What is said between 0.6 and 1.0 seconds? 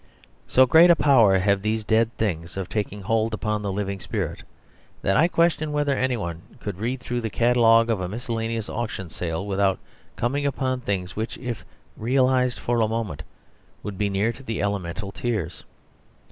great a